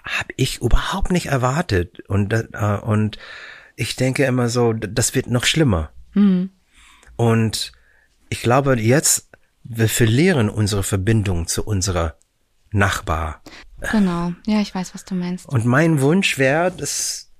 [0.03, 2.01] habe ich überhaupt nicht erwartet.
[2.09, 3.19] Und, äh, und
[3.77, 5.91] ich denke immer so, das wird noch schlimmer.
[7.17, 7.73] Und
[8.29, 9.29] ich glaube, jetzt,
[9.63, 12.17] wir verlieren unsere Verbindung zu unserer
[12.73, 13.43] Nachbar.
[13.91, 14.33] Genau.
[14.47, 15.49] Ja, ich weiß, was du meinst.
[15.49, 17.31] Und mein Wunsch wäre, dass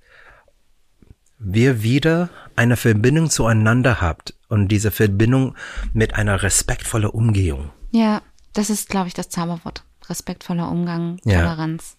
[1.37, 5.55] wir wieder eine Verbindung zueinander habt und diese Verbindung
[5.93, 7.71] mit einer respektvollen Umgehung.
[7.91, 8.21] Ja,
[8.53, 9.83] das ist, glaube ich, das Zauberwort.
[10.09, 11.39] Respektvoller Umgang, Ja.
[11.41, 11.97] Toleranz.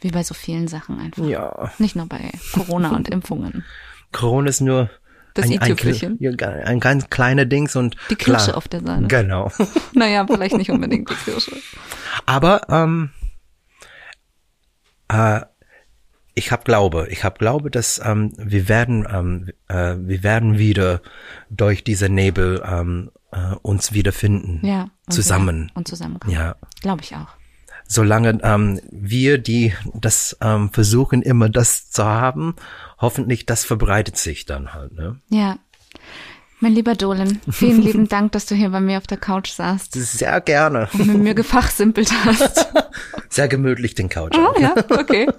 [0.00, 1.24] Wie bei so vielen Sachen einfach.
[1.24, 1.72] Ja.
[1.78, 3.64] Nicht nur bei Corona und Impfungen.
[4.12, 4.90] Corona ist nur
[5.34, 9.08] Das ein, ein, ja, ein ganz kleiner Dings und Die Kirsche klar, auf der Sahne.
[9.08, 9.50] Genau.
[9.94, 11.52] Naja, vielleicht nicht unbedingt die Kirsche.
[12.26, 13.10] Aber ähm,
[15.08, 15.40] äh,
[16.38, 21.02] ich habe Glaube, ich habe Glaube, dass ähm, wir werden, ähm, äh, wir werden wieder
[21.50, 24.64] durch diese Nebel ähm, äh, uns wiederfinden.
[24.64, 24.88] Ja.
[25.06, 25.72] und zusammen.
[25.74, 26.32] Und zusammenkommen.
[26.32, 26.54] Ja.
[26.80, 27.28] Glaube ich auch.
[27.88, 32.54] Solange ähm, wir, die das ähm, versuchen, immer das zu haben,
[32.98, 34.92] hoffentlich das verbreitet sich dann halt.
[34.92, 35.20] Ne?
[35.30, 35.58] Ja.
[36.60, 39.94] Mein lieber Dolan, vielen lieben Dank, dass du hier bei mir auf der Couch saßt
[39.94, 40.88] Sehr gerne.
[40.92, 42.68] und mit mir gefachsimpelt hast.
[43.28, 44.36] Sehr gemütlich den Couch.
[44.36, 45.28] Oh, ja, okay.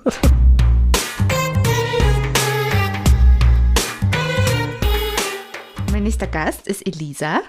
[6.10, 7.42] nächster Gast ist Elisa.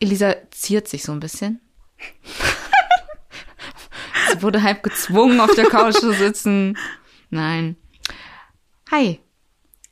[0.00, 1.60] Elisa ziert sich so ein bisschen.
[4.32, 6.78] Sie wurde halb gezwungen, auf der Couch zu sitzen.
[7.28, 7.76] Nein.
[8.90, 9.20] Hi,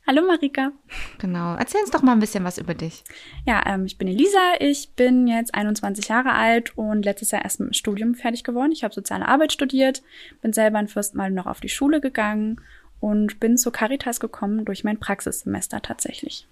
[0.06, 0.72] Hallo Marika.
[1.18, 1.54] genau.
[1.56, 3.04] Erzähl uns doch mal ein bisschen was über dich.
[3.46, 4.54] Ja, ähm, ich bin Elisa.
[4.58, 8.72] Ich bin jetzt 21 Jahre alt und letztes Jahr erst mit dem Studium fertig geworden.
[8.72, 10.02] Ich habe soziale Arbeit studiert,
[10.40, 12.58] bin selber ein Fürst Mal noch auf die Schule gegangen
[13.00, 16.48] und bin zur Caritas gekommen durch mein Praxissemester tatsächlich.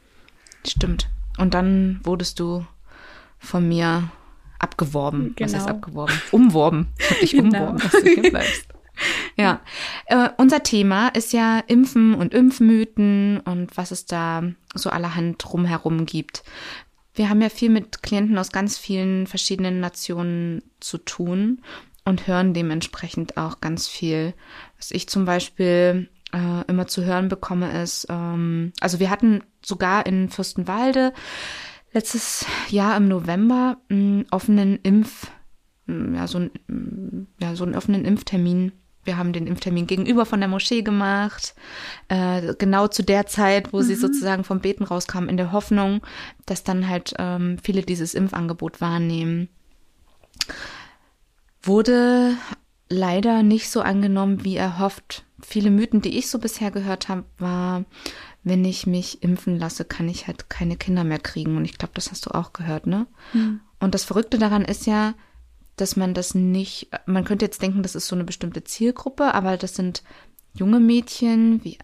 [0.66, 1.08] Stimmt.
[1.38, 2.66] Und dann wurdest du
[3.38, 4.10] von mir
[4.58, 5.34] abgeworben.
[5.38, 5.78] Was heißt Genau.
[5.78, 6.14] abgeworben?
[6.32, 6.88] Umworben.
[6.98, 7.46] Ich hab dich Genau.
[7.58, 8.66] umworben, dass du hier bleibst.
[9.36, 9.62] Ja.
[10.04, 14.42] Äh, unser Thema ist ja Impfen und Impfmythen und was es da
[14.74, 16.42] so allerhand drumherum gibt.
[17.14, 21.62] Wir haben ja viel mit Klienten aus ganz vielen verschiedenen Nationen zu tun
[22.04, 24.34] und hören dementsprechend auch ganz viel.
[24.76, 30.06] Was ich zum Beispiel äh, immer zu hören bekomme, ist, ähm, also wir hatten sogar
[30.06, 31.12] in Fürstenwalde
[31.92, 35.30] letztes Jahr im November einen offenen Impf,
[35.86, 38.72] ja, so, ein, ja, so einen offenen Impftermin.
[39.02, 41.54] Wir haben den Impftermin gegenüber von der Moschee gemacht,
[42.08, 46.02] äh, genau zu der Zeit, wo sie sozusagen vom Beten rauskamen, in der Hoffnung,
[46.46, 49.48] dass dann halt ähm, viele dieses Impfangebot wahrnehmen.
[51.62, 52.34] Wurde
[52.90, 55.24] leider nicht so angenommen, wie erhofft.
[55.42, 57.84] Viele Mythen, die ich so bisher gehört habe, war,
[58.42, 61.56] wenn ich mich impfen lasse, kann ich halt keine Kinder mehr kriegen.
[61.56, 63.06] Und ich glaube, das hast du auch gehört, ne?
[63.80, 65.14] Und das Verrückte daran ist ja,
[65.76, 69.56] dass man das nicht, man könnte jetzt denken, das ist so eine bestimmte Zielgruppe, aber
[69.56, 70.02] das sind
[70.52, 71.78] junge Mädchen, wie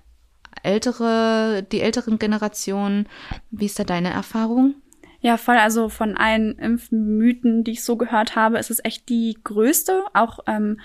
[0.62, 3.08] ältere, die älteren Generationen.
[3.50, 4.74] Wie ist da deine Erfahrung?
[5.20, 5.56] Ja, voll.
[5.56, 10.04] Also von allen Impfmythen, die ich so gehört habe, ist es echt die größte.
[10.12, 10.80] Auch ähm,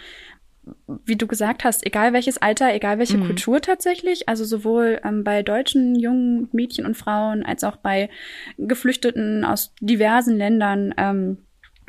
[1.06, 3.26] wie du gesagt hast, egal welches Alter, egal welche Mhm.
[3.26, 4.28] Kultur tatsächlich.
[4.30, 8.10] Also sowohl ähm, bei deutschen jungen Mädchen und Frauen als auch bei
[8.58, 10.94] Geflüchteten aus diversen Ländern.
[10.98, 11.38] Ähm,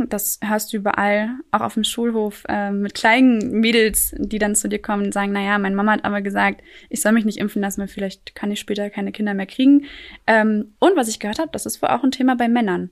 [0.08, 4.68] das hörst du überall, auch auf dem Schulhof, ähm, mit kleinen Mädels, die dann zu
[4.68, 7.62] dir kommen und sagen, naja, meine Mama hat aber gesagt, ich soll mich nicht impfen
[7.62, 9.84] lassen, weil vielleicht kann ich später keine Kinder mehr kriegen.
[10.26, 12.90] Ähm, und was ich gehört habe, das ist wohl auch ein Thema bei Männern.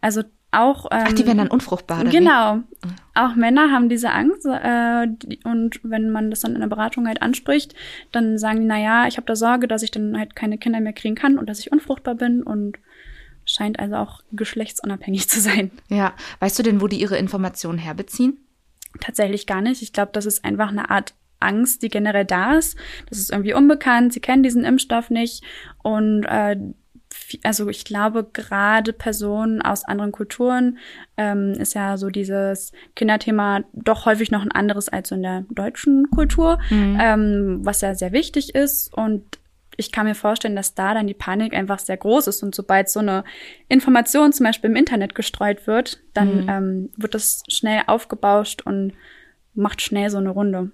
[0.00, 0.22] Also
[0.56, 0.86] auch.
[0.90, 2.16] Ähm, Ach, die werden dann unfruchtbar, oder wie?
[2.16, 2.60] Genau.
[3.14, 7.06] Auch Männer haben diese Angst äh, die, und wenn man das dann in der Beratung
[7.06, 7.74] halt anspricht,
[8.12, 10.80] dann sagen die, na ja, ich habe da Sorge, dass ich dann halt keine Kinder
[10.80, 12.78] mehr kriegen kann und dass ich unfruchtbar bin und
[13.44, 15.70] scheint also auch geschlechtsunabhängig zu sein.
[15.88, 18.38] Ja, weißt du denn, wo die ihre Informationen herbeziehen?
[19.00, 19.82] Tatsächlich gar nicht.
[19.82, 22.76] Ich glaube, das ist einfach eine Art Angst, die generell da ist.
[23.08, 25.44] Das ist irgendwie unbekannt, sie kennen diesen Impfstoff nicht
[25.82, 26.56] und äh,
[27.42, 30.78] also ich glaube, gerade Personen aus anderen Kulturen
[31.16, 36.10] ähm, ist ja so dieses Kinderthema doch häufig noch ein anderes als in der deutschen
[36.10, 36.98] Kultur, mhm.
[37.00, 38.92] ähm, was ja sehr wichtig ist.
[38.94, 39.38] Und
[39.76, 42.42] ich kann mir vorstellen, dass da dann die Panik einfach sehr groß ist.
[42.42, 43.24] Und sobald so eine
[43.68, 46.48] Information zum Beispiel im Internet gestreut wird, dann mhm.
[46.48, 48.92] ähm, wird das schnell aufgebauscht und
[49.54, 50.70] macht schnell so eine Runde.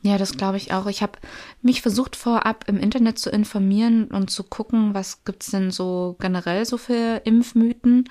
[0.00, 0.86] Ja, das glaube ich auch.
[0.86, 1.18] Ich habe
[1.60, 6.64] mich versucht vorab im Internet zu informieren und zu gucken, was gibt's denn so generell
[6.64, 8.08] so für Impfmythen.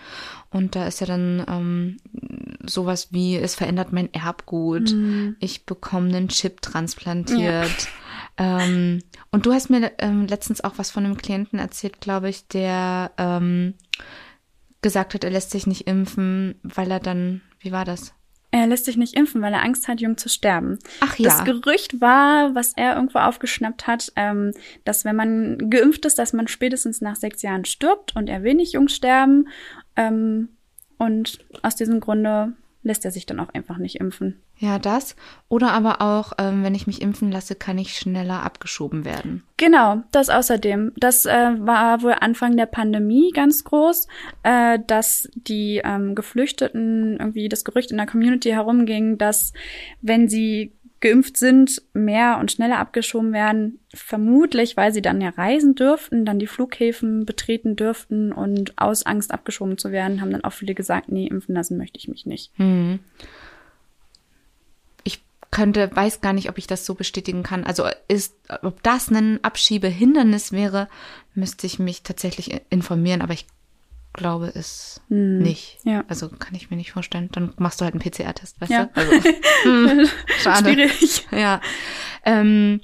[0.49, 1.97] Und da ist ja dann ähm,
[2.65, 5.37] sowas wie, es verändert mein Erbgut, mhm.
[5.39, 7.87] ich bekomme einen Chip transplantiert.
[8.37, 8.63] Ja.
[8.63, 12.47] Ähm, und du hast mir ähm, letztens auch was von einem Klienten erzählt, glaube ich,
[12.49, 13.75] der ähm,
[14.81, 18.13] gesagt hat, er lässt sich nicht impfen, weil er dann, wie war das?
[18.57, 20.79] Er lässt sich nicht impfen, weil er Angst hat, jung zu sterben.
[21.01, 21.29] Ach ja.
[21.29, 24.51] Das Gerücht war, was er irgendwo aufgeschnappt hat, ähm,
[24.83, 28.55] dass wenn man geimpft ist, dass man spätestens nach sechs Jahren stirbt und er will
[28.55, 29.47] nicht jung sterben.
[29.95, 30.49] Ähm,
[30.97, 32.53] und aus diesem Grunde
[32.87, 34.41] lässt er sich dann auch einfach nicht impfen.
[34.57, 35.15] Ja, das.
[35.49, 39.43] Oder aber auch, ähm, wenn ich mich impfen lasse, kann ich schneller abgeschoben werden.
[39.57, 40.93] Genau, das außerdem.
[40.97, 44.07] Das äh, war wohl Anfang der Pandemie ganz groß,
[44.43, 49.53] äh, dass die ähm, Geflüchteten irgendwie das Gerücht in der Community herumging, dass
[50.01, 53.79] wenn sie geimpft sind, mehr und schneller abgeschoben werden.
[53.93, 59.31] Vermutlich, weil sie dann ja reisen dürften, dann die Flughäfen betreten dürften und aus Angst
[59.31, 62.51] abgeschoben zu werden, haben dann auch viele gesagt, nee, impfen lassen möchte ich mich nicht.
[62.57, 62.99] Hm
[65.51, 67.63] könnte, weiß gar nicht, ob ich das so bestätigen kann.
[67.63, 70.87] Also ist, ob das ein Abschiebehindernis wäre,
[71.33, 73.47] müsste ich mich tatsächlich informieren, aber ich
[74.17, 75.39] glaube es hm.
[75.39, 75.79] nicht.
[75.85, 76.03] Ja.
[76.09, 77.29] Also kann ich mir nicht vorstellen.
[77.31, 78.85] Dann machst du halt einen PCR-Test, weißt ja.
[78.85, 78.99] du?
[78.99, 79.13] Also,
[79.63, 80.73] hm, schade.
[80.73, 81.27] Schwierig.
[81.31, 81.61] Ja.
[82.25, 82.81] Ähm,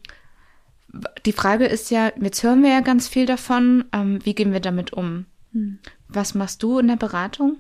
[1.26, 3.86] die Frage ist ja, jetzt hören wir ja ganz viel davon.
[3.92, 5.26] Ähm, wie gehen wir damit um?
[5.52, 5.80] Hm.
[6.08, 7.58] Was machst du in der Beratung?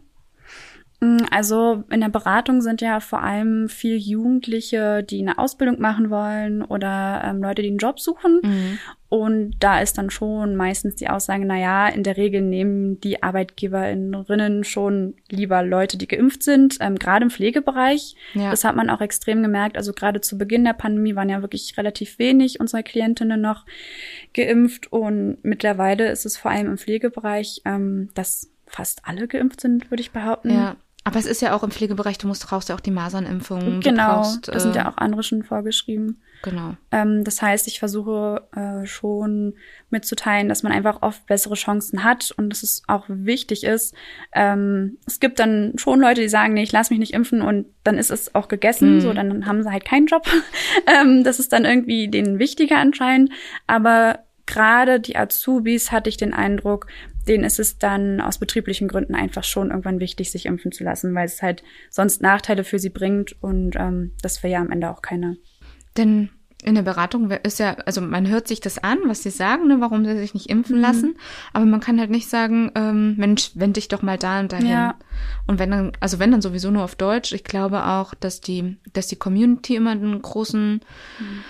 [1.03, 6.09] Mm, also in der Beratung sind ja vor allem viel Jugendliche, die eine Ausbildung machen
[6.09, 8.39] wollen oder ähm, Leute, die einen Job suchen.
[8.41, 8.79] Mhm.
[9.09, 13.21] Und da ist dann schon meistens die Aussage, na ja, in der Regel nehmen die
[13.21, 18.15] Arbeitgeberinnen schon lieber Leute, die geimpft sind, ähm, gerade im Pflegebereich.
[18.33, 18.49] Ja.
[18.49, 19.77] Das hat man auch extrem gemerkt.
[19.77, 23.65] Also gerade zu Beginn der Pandemie waren ja wirklich relativ wenig unserer Klientinnen noch
[24.33, 24.91] geimpft.
[24.91, 30.01] Und mittlerweile ist es vor allem im Pflegebereich, ähm, dass fast alle geimpft sind, würde
[30.01, 30.49] ich behaupten.
[30.49, 30.75] Ja.
[31.05, 33.81] Aber es ist ja auch im Pflegebereich, du musst brauchst ja auch die Masernimpfung.
[33.81, 36.21] Genau, brauchst, äh, da sind ja auch andere schon vorgeschrieben.
[36.43, 36.75] Genau.
[36.91, 39.55] Ähm, das heißt, ich versuche äh, schon
[39.89, 43.95] mitzuteilen, dass man einfach oft bessere Chancen hat und dass es auch wichtig ist.
[44.33, 47.65] Ähm, es gibt dann schon Leute, die sagen, nee, ich lass mich nicht impfen und
[47.83, 49.01] dann ist es auch gegessen, mhm.
[49.01, 50.25] so dann haben sie halt keinen Job.
[50.87, 53.31] ähm, das ist dann irgendwie denen wichtiger anscheinend.
[53.67, 56.87] Aber gerade die Azubis hatte ich den Eindruck,
[57.27, 61.15] denen ist es dann aus betrieblichen Gründen einfach schon irgendwann wichtig, sich impfen zu lassen,
[61.15, 64.89] weil es halt sonst Nachteile für sie bringt und ähm, das wäre ja am Ende
[64.89, 65.37] auch keine.
[65.97, 66.29] Denn
[66.63, 69.81] in der Beratung ist ja, also man hört sich das an, was sie sagen, ne,
[69.81, 70.81] warum sie sich nicht impfen mhm.
[70.81, 71.15] lassen,
[71.51, 74.69] aber man kann halt nicht sagen, ähm, Mensch, wend dich doch mal da und dahin.
[74.69, 74.95] Ja.
[75.45, 78.77] Und wenn dann, also wenn dann sowieso nur auf Deutsch, ich glaube auch, dass die,
[78.93, 80.75] dass die Community immer einen großen,
[81.19, 81.43] mhm.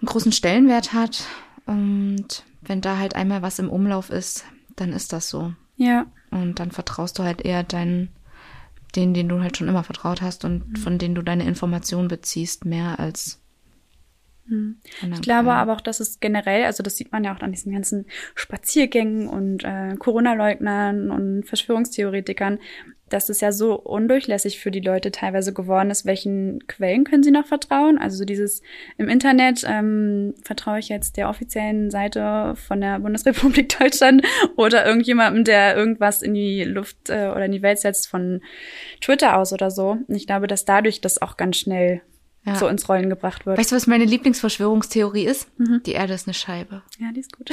[0.00, 1.24] einen großen Stellenwert hat
[1.66, 4.44] und wenn da halt einmal was im Umlauf ist,
[4.80, 5.52] dann ist das so.
[5.76, 6.06] Ja.
[6.30, 8.10] Und dann vertraust du halt eher deinen,
[8.94, 10.76] denen, denen du halt schon immer vertraut hast und mhm.
[10.76, 13.39] von denen du deine Informationen beziehst, mehr als.
[14.50, 14.76] Mhm.
[15.12, 17.72] Ich glaube aber auch, dass es generell, also das sieht man ja auch an diesen
[17.72, 22.58] ganzen Spaziergängen und äh, Corona-Leugnern und Verschwörungstheoretikern,
[23.08, 27.32] dass es ja so undurchlässig für die Leute teilweise geworden ist, welchen Quellen können sie
[27.32, 27.98] noch vertrauen?
[27.98, 28.62] Also so dieses
[28.98, 34.22] im Internet ähm, vertraue ich jetzt der offiziellen Seite von der Bundesrepublik Deutschland
[34.56, 38.42] oder irgendjemandem, der irgendwas in die Luft äh, oder in die Welt setzt von
[39.00, 39.98] Twitter aus oder so.
[40.06, 42.02] Und ich glaube, dass dadurch das auch ganz schnell
[42.44, 42.54] ja.
[42.54, 43.58] so ins Rollen gebracht wird.
[43.58, 45.48] Weißt du, was meine Lieblingsverschwörungstheorie ist?
[45.58, 45.82] Mhm.
[45.84, 46.82] Die Erde ist eine Scheibe.
[46.98, 47.50] Ja, die ist gut.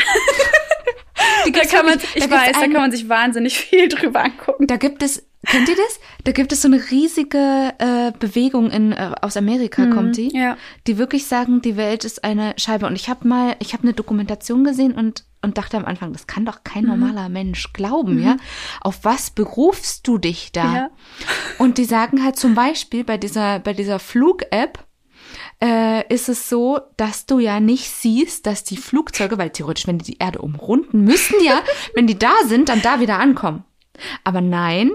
[1.46, 4.68] die da kann man, ich weiß, da kann man sich wahnsinnig viel drüber angucken.
[4.68, 6.00] Da gibt es Kennt ihr das?
[6.26, 10.36] Da gibt es so eine riesige äh, Bewegung in äh, aus Amerika mhm, kommt die,
[10.36, 10.58] ja.
[10.88, 12.86] die wirklich sagen, die Welt ist eine Scheibe.
[12.86, 16.28] Und ich habe mal, ich habe eine Dokumentation gesehen und und dachte am Anfang, das
[16.28, 16.90] kann doch kein mhm.
[16.90, 18.24] normaler Mensch glauben, mhm.
[18.24, 18.38] ja?
[18.82, 20.74] Auf was berufst du dich da?
[20.74, 20.90] Ja.
[21.58, 24.88] Und die sagen halt zum Beispiel bei dieser bei dieser Flug-App,
[25.62, 29.98] äh, ist es so, dass du ja nicht siehst, dass die Flugzeuge, weil theoretisch, wenn
[29.98, 31.62] die die Erde umrunden, müssten ja,
[31.96, 33.64] wenn die da sind, dann da wieder ankommen.
[34.24, 34.92] Aber nein,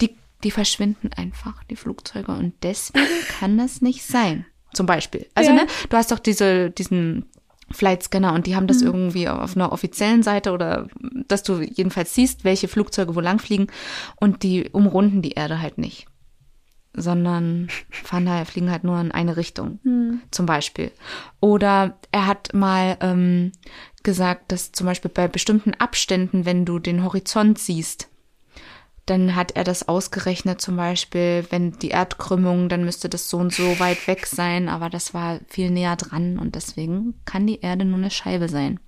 [0.00, 2.32] die, die verschwinden einfach, die Flugzeuge.
[2.32, 3.06] Und deswegen
[3.38, 4.46] kann das nicht sein.
[4.74, 5.28] Zum Beispiel.
[5.34, 5.56] Also, Ja.
[5.56, 7.30] ne, du hast doch diese, diesen
[7.72, 8.86] Flight Scanner und die haben das Mhm.
[8.86, 10.88] irgendwie auf einer offiziellen Seite oder
[11.28, 13.66] dass du jedenfalls siehst, welche Flugzeuge wo lang fliegen
[14.16, 16.06] und die umrunden die Erde halt nicht.
[16.94, 19.78] Sondern fahren da, fliegen halt nur in eine Richtung,
[20.30, 20.92] zum Beispiel.
[21.40, 23.52] Oder er hat mal ähm,
[24.02, 28.08] gesagt, dass zum Beispiel bei bestimmten Abständen, wenn du den Horizont siehst,
[29.06, 33.52] dann hat er das ausgerechnet, zum Beispiel, wenn die Erdkrümmung, dann müsste das so und
[33.52, 37.84] so weit weg sein, aber das war viel näher dran und deswegen kann die Erde
[37.84, 38.78] nur eine Scheibe sein.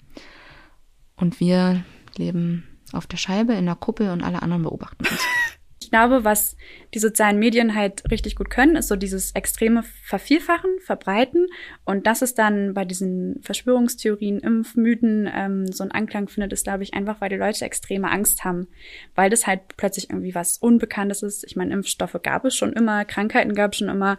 [1.16, 1.84] Und wir
[2.16, 5.20] leben auf der Scheibe in der Kuppel und alle anderen beobachten uns.
[5.84, 6.56] Ich glaube, was
[6.94, 11.46] die sozialen Medien halt richtig gut können, ist so dieses extreme Vervielfachen, Verbreiten.
[11.84, 16.84] Und das ist dann bei diesen Verschwörungstheorien, Impfmythen ähm, so einen Anklang findet, ist, glaube
[16.84, 18.68] ich, einfach, weil die Leute extreme Angst haben.
[19.14, 21.44] Weil das halt plötzlich irgendwie was Unbekanntes ist.
[21.44, 24.16] Ich meine, Impfstoffe gab es schon immer, Krankheiten gab es schon immer.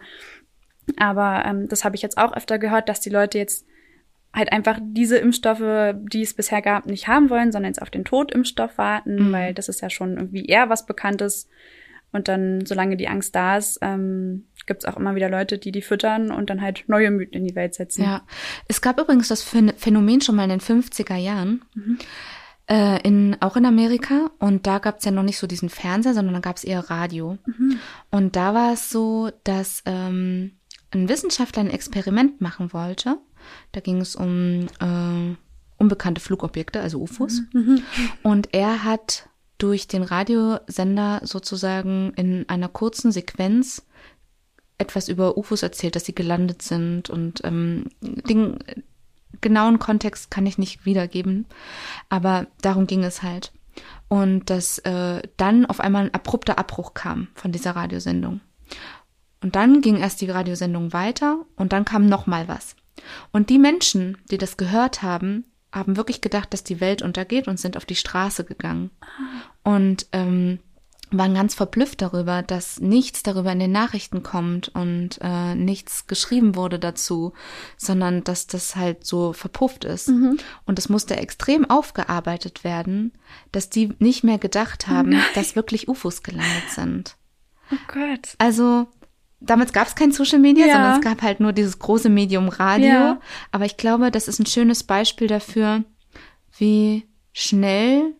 [0.96, 3.66] Aber ähm, das habe ich jetzt auch öfter gehört, dass die Leute jetzt
[4.36, 8.04] halt einfach diese Impfstoffe, die es bisher gab, nicht haben wollen, sondern jetzt auf den
[8.04, 9.32] Totimpfstoff warten, Mhm.
[9.32, 11.48] weil das ist ja schon irgendwie eher was Bekanntes.
[12.12, 15.72] Und dann, solange die Angst da ist, ähm, gibt es auch immer wieder Leute, die
[15.72, 18.04] die füttern und dann halt neue Mythen in die Welt setzen.
[18.04, 18.22] Ja,
[18.68, 21.62] es gab übrigens das Phän- Phänomen schon mal in den 50er Jahren,
[22.68, 24.30] äh, in, auch in Amerika.
[24.38, 26.90] Und da gab es ja noch nicht so diesen Fernseher, sondern da gab es eher
[26.90, 27.38] Radio.
[28.10, 30.52] Und da war es so, dass ähm,
[30.92, 33.18] ein Wissenschaftler ein Experiment machen wollte.
[33.72, 35.36] Da ging es um äh,
[35.78, 37.42] unbekannte Flugobjekte, also UFOs.
[38.22, 39.28] Und er hat
[39.58, 43.86] durch den Radiosender sozusagen in einer kurzen Sequenz
[44.78, 48.58] etwas über UFOs erzählt, dass sie gelandet sind und ähm, den
[49.40, 51.46] genauen Kontext kann ich nicht wiedergeben,
[52.08, 53.52] aber darum ging es halt.
[54.08, 58.40] Und dass äh, dann auf einmal ein abrupter Abbruch kam von dieser Radiosendung.
[59.42, 62.76] Und dann ging erst die Radiosendung weiter und dann kam noch mal was.
[63.32, 67.60] Und die Menschen, die das gehört haben, haben wirklich gedacht, dass die Welt untergeht und
[67.60, 68.90] sind auf die Straße gegangen.
[69.62, 70.60] Und ähm,
[71.10, 76.56] waren ganz verblüfft darüber, dass nichts darüber in den Nachrichten kommt und äh, nichts geschrieben
[76.56, 77.32] wurde dazu,
[77.76, 80.08] sondern dass das halt so verpufft ist.
[80.64, 83.12] Und es musste extrem aufgearbeitet werden,
[83.52, 87.16] dass die nicht mehr gedacht haben, dass wirklich UFOs gelandet sind.
[87.70, 88.34] Oh Gott.
[88.38, 88.86] Also
[89.40, 90.72] damals gab es kein Social Media, Ja.
[90.74, 92.86] sondern es gab halt nur dieses große Medium Radio.
[92.88, 93.20] Ja.
[93.52, 95.84] Aber ich glaube, das ist ein schönes Beispiel dafür,
[96.58, 98.14] wie schnell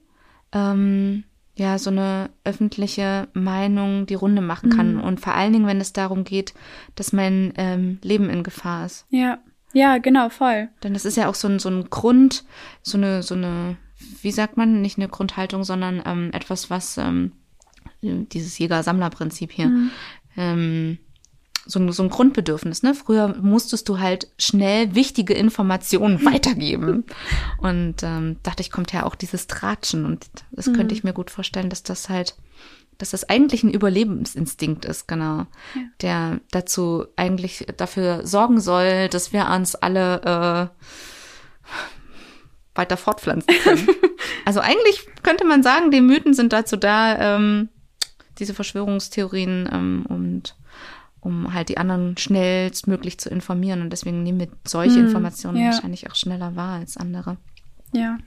[0.52, 1.24] ähm,
[1.54, 5.00] ja so eine öffentliche Meinung die Runde machen kann.
[5.00, 6.52] Und vor allen Dingen, wenn es darum geht,
[6.96, 9.06] dass mein ähm, Leben in Gefahr ist.
[9.10, 9.38] Ja.
[9.72, 10.68] Ja, genau, voll.
[10.82, 12.44] Denn das ist ja auch so ein, so ein Grund,
[12.82, 13.76] so eine, so eine,
[14.22, 17.32] wie sagt man, nicht eine Grundhaltung, sondern ähm, etwas, was ähm,
[18.00, 19.70] dieses Jäger-Sammler-Prinzip hier,
[20.36, 20.98] ähm,
[21.66, 22.82] so, ein- so ein Grundbedürfnis.
[22.82, 22.94] Ne?
[22.94, 27.04] Früher musstest du halt schnell wichtige Informationen weitergeben.
[27.58, 30.04] Und ähm, dachte ich, kommt ja auch dieses Tratschen.
[30.04, 32.36] Und das könnte ich mir gut vorstellen, dass das halt,
[32.98, 35.46] dass das eigentlich ein Überlebensinstinkt ist, genau,
[36.00, 40.82] der dazu eigentlich dafür sorgen soll, dass wir uns alle äh,
[42.74, 43.88] weiter fortpflanzen können.
[44.44, 47.68] also eigentlich könnte man sagen, die Mythen sind dazu da, ähm,
[48.38, 50.56] diese Verschwörungstheorien ähm, und
[51.26, 53.82] um halt die anderen schnellstmöglich zu informieren.
[53.82, 55.66] Und deswegen nehmen wir solche Hm, Informationen ja.
[55.72, 57.36] wahrscheinlich auch schneller wahr als andere.
[57.92, 58.18] Ja.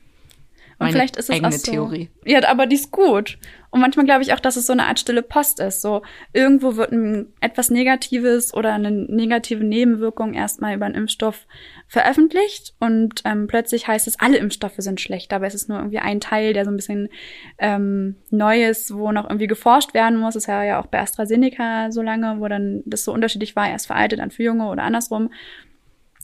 [0.80, 1.72] Und Meine vielleicht ist es eigene auch so.
[1.72, 2.10] Theorie.
[2.24, 3.38] Ja, aber die ist gut.
[3.70, 5.82] Und manchmal glaube ich auch, dass es so eine Art stille Post ist.
[5.82, 11.48] So irgendwo wird ein etwas Negatives oder eine negative Nebenwirkung erstmal über einen Impfstoff
[11.88, 15.34] veröffentlicht und ähm, plötzlich heißt es, alle Impfstoffe sind schlecht.
[15.34, 17.10] Aber es ist nur irgendwie ein Teil, der so ein bisschen
[17.58, 20.36] ähm, neu ist, wo noch irgendwie geforscht werden muss.
[20.36, 23.88] Das war ja auch bei AstraZeneca so lange, wo dann das so unterschiedlich war, erst
[23.88, 25.30] veraltet, dann für Junge oder andersrum.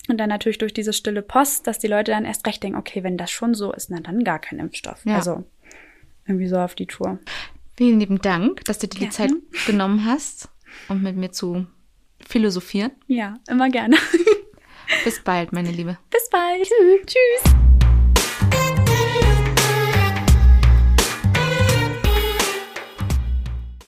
[0.08, 3.04] Und dann natürlich durch diese stille Post, dass die Leute dann erst recht denken, okay,
[3.04, 5.04] wenn das schon so ist, na dann gar kein Impfstoff.
[5.06, 5.16] Ja.
[5.16, 5.44] Also
[6.28, 7.20] irgendwie so auf die Tour.
[7.76, 9.10] Vielen lieben Dank, dass du dir die.
[9.10, 9.32] Zeit
[9.68, 10.50] genommen hast,
[10.88, 11.68] um mit mir zu
[12.26, 12.92] philosophieren.
[13.08, 13.98] Ja, immer gerne.
[15.04, 15.98] Bis bald, meine Liebe.
[16.10, 16.70] Bis bald.
[17.06, 17.56] Tschüss.